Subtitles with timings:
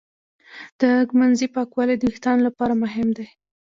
[0.79, 3.27] د ږمنځې پاکوالی د وېښتانو لپاره مهم دی.